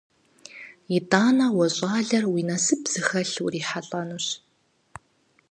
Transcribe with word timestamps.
ИтӀанэ 0.97 1.45
уэ 1.55 1.67
щӀалэр 1.75 2.25
уи 2.33 2.41
насып 2.47 2.81
зыхэлъ 2.91 3.37
урихьэлӀэнущ. 3.45 4.27